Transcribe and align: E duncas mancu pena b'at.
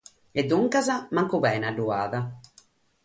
E 0.39 0.41
duncas 0.51 0.87
mancu 1.15 1.37
pena 1.43 1.69
b'at. 1.77 2.13